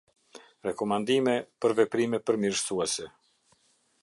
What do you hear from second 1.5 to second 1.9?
për